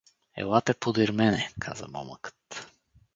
—Елате 0.41 0.73
подир 0.73 1.11
мене— 1.11 1.49
каза 1.63 1.87
момъкът. 1.87 2.67